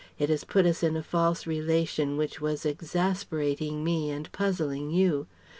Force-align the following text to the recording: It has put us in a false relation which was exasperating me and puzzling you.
It 0.17 0.29
has 0.31 0.43
put 0.43 0.65
us 0.65 0.81
in 0.81 0.97
a 0.97 1.03
false 1.03 1.45
relation 1.45 2.17
which 2.17 2.41
was 2.41 2.65
exasperating 2.65 3.83
me 3.83 4.09
and 4.09 4.31
puzzling 4.31 4.89
you. 4.89 5.27